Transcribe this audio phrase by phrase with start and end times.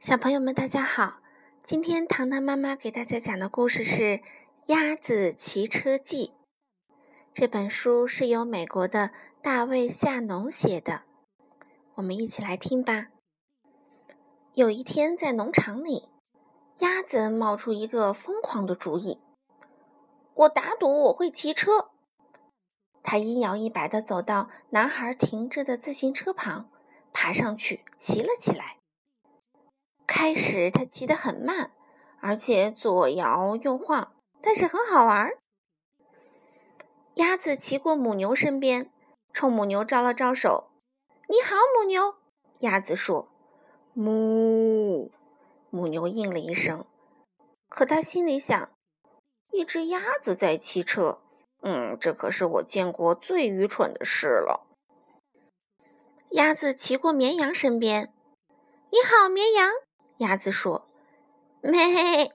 [0.00, 1.18] 小朋友们，大家好！
[1.64, 4.02] 今天糖糖妈妈给大家讲的故事是
[4.66, 6.34] 《鸭子骑车记》。
[7.34, 9.10] 这本书是由美国的
[9.42, 11.02] 大卫·夏农写的，
[11.96, 13.08] 我们一起来听吧。
[14.54, 16.08] 有一天，在农场里，
[16.78, 19.18] 鸭子冒出一个疯狂的主意
[20.32, 21.90] ：“我打赌我会骑车。”
[23.02, 26.70] 它一摇一摆地走到男孩停着的自行车旁，
[27.12, 28.76] 爬上去骑了起来。
[30.08, 31.70] 开始，它骑得很慢，
[32.20, 35.30] 而且左摇右晃，但是很好玩。
[37.16, 38.90] 鸭子骑过母牛身边，
[39.34, 40.70] 冲母牛招了招手
[41.28, 42.14] ：“你好，母牛。”
[42.60, 43.28] 鸭子说
[43.94, 45.10] ：“哞。”
[45.68, 46.86] 母牛应了一声。
[47.68, 48.70] 可他心里想
[49.52, 51.20] ：“一只鸭子在骑车，
[51.60, 54.66] 嗯，这可是我见过最愚蠢的事了。”
[56.32, 58.14] 鸭子骑过绵羊身边
[58.90, 59.70] ：“你好，绵羊。”
[60.18, 60.86] 鸭子说
[61.60, 62.32] ：“咩。”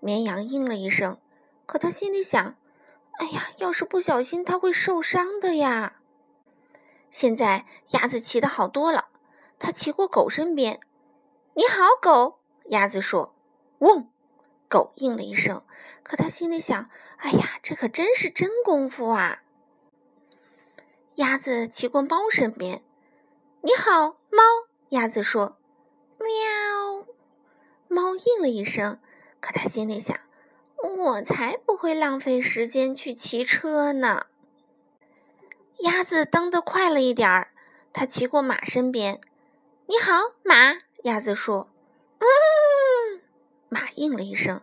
[0.00, 1.18] 绵羊应了一声，
[1.64, 2.56] 可他心里想
[3.18, 6.00] ：“哎呀，要是不小心，它会受伤的呀。”
[7.10, 9.08] 现在鸭子骑的好多了，
[9.58, 10.80] 它骑过狗身边。
[11.54, 13.34] “你好，狗。”鸭子说。
[13.80, 14.08] “嗡。”
[14.68, 15.64] 狗应了一声，
[16.02, 16.88] 可他心里想
[17.18, 19.42] ：“哎呀，这可真是真功夫啊。”
[21.16, 22.82] 鸭子骑过猫身边。
[23.60, 24.42] “你好，猫。”
[24.88, 25.58] 鸭子说。
[26.18, 26.26] “喵。”
[27.92, 28.98] 猫应了一声，
[29.38, 30.18] 可他心里想
[30.82, 34.28] ：“我才不会浪费时间去骑车呢。”
[35.80, 37.52] 鸭子蹬得快了一点儿，
[37.92, 39.20] 它骑过马身边。
[39.86, 41.68] “你好，马。”鸭子说。
[42.18, 43.20] “嗯。”
[43.68, 44.62] 马应了一声，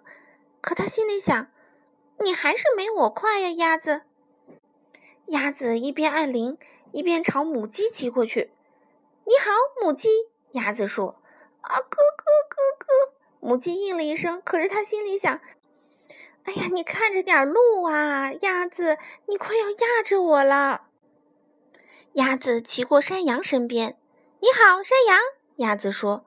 [0.60, 1.52] 可他心里想
[2.22, 4.02] ：“你还是没我快呀，鸭子。”
[5.28, 6.58] 鸭子一边按铃，
[6.92, 8.52] 一边朝母鸡骑过去。
[9.26, 9.52] “你好，
[9.84, 10.10] 母鸡。”
[10.54, 11.22] 鸭子说。
[11.62, 12.00] “啊，咯。”
[13.50, 15.42] 母鸡应了一声，可是它心里想
[16.46, 20.84] ：“哎呀，你看着点路啊，鸭子，你快要压着我了。”
[22.14, 23.98] 鸭子骑过山羊身边
[24.40, 25.18] ，“你好，山羊。”
[25.58, 26.26] 鸭子说，“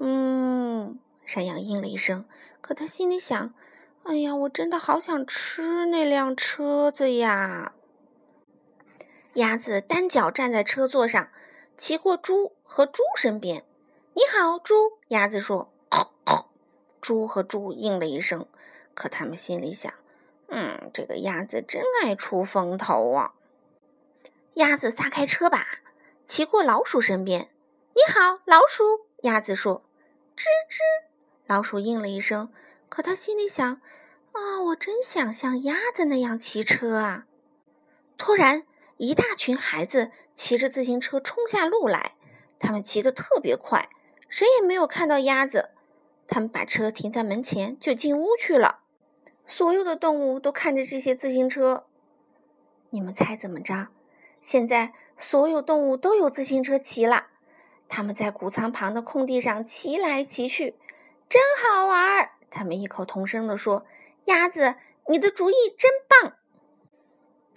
[0.00, 2.26] 嗯。”山羊应了一声，
[2.60, 3.52] 可他心里想
[4.06, 7.74] ：“哎呀，我真的好想吃那辆车子呀。”
[9.34, 11.28] 鸭子单脚站在车座上，
[11.76, 13.64] 骑过猪和猪身边
[14.14, 15.71] ，“你好，猪。”鸭子说。
[17.02, 18.46] 猪和猪应了一声，
[18.94, 19.92] 可他们心里想
[20.48, 23.34] ：“嗯，这个鸭子真爱出风头啊。”
[24.54, 25.66] 鸭子撒开车把，
[26.24, 27.50] 骑过老鼠身边。
[27.94, 29.82] “你好，老鼠。”鸭子说。
[30.36, 30.78] “吱吱。”
[31.46, 32.52] 老鼠应了一声，
[32.88, 33.80] 可他心里想
[34.32, 37.26] ：“啊，我真想像鸭子那样骑车啊！”
[38.16, 38.64] 突然，
[38.98, 42.14] 一大群孩子骑着自行车冲下路来，
[42.60, 43.88] 他们骑得特别快，
[44.28, 45.70] 谁也没有看到鸭子。
[46.32, 48.78] 他们把车停在门前，就进屋去了。
[49.46, 51.84] 所有的动物都看着这些自行车。
[52.88, 53.88] 你们猜怎么着？
[54.40, 57.26] 现在所有动物都有自行车骑了。
[57.86, 60.74] 他们在谷仓旁的空地上骑来骑去，
[61.28, 62.30] 真好玩儿。
[62.48, 63.84] 他们异口同声地说
[64.24, 64.76] ：“鸭子，
[65.08, 66.38] 你的主意真棒！”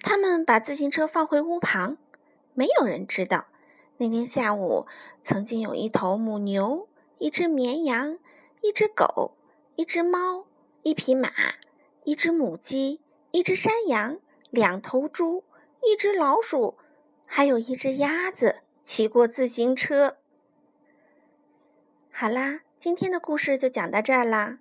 [0.03, 1.97] 他们把自行车放回屋旁。
[2.53, 3.45] 没有人知道，
[3.99, 4.85] 那天下午
[5.23, 8.19] 曾经有一头母牛，一只绵羊。
[8.65, 9.37] 一只狗，
[9.75, 10.47] 一只猫，
[10.81, 11.29] 一匹马，
[12.03, 12.99] 一只母鸡，
[13.29, 15.43] 一只山羊，两头猪，
[15.83, 16.75] 一只老鼠，
[17.27, 20.17] 还有一只鸭子骑过自行车。
[22.11, 24.57] 好啦，今天的故事就讲到这儿啦。